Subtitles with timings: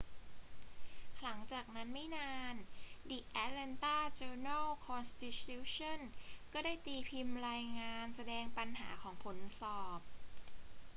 [1.21, 2.55] หลังจากนั้นไม่นาน
[3.09, 5.99] the atlanta journal-constitution
[6.53, 9.99] ก็ได้ตีพิมพ์รายงานแสดงปัญหาของผลสอบ